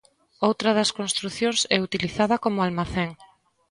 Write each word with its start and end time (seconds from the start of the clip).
Outra 0.47 0.69
das 0.77 0.93
construcións 0.99 1.59
é 1.75 1.77
utilizada 1.87 2.35
como 2.43 2.63
almacén. 2.67 3.09